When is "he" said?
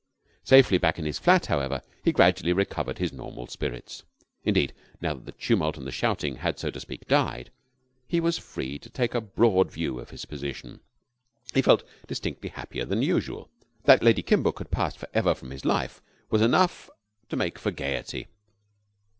2.03-2.11, 8.07-8.19, 11.53-11.61